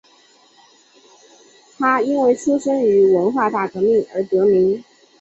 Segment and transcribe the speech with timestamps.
[1.77, 4.83] 他因为出生于文化大革命而得名。